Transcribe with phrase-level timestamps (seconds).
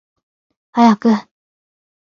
[0.71, 1.13] 早く